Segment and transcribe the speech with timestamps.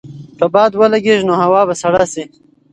[0.37, 2.23] که باد ولګېږي نو هوا به سړه شي.